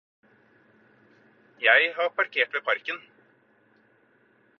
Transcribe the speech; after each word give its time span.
Jeg 1.61 1.91
har 1.95 2.09
parkert 2.15 2.53
ved 2.53 2.61
parken. 2.71 2.99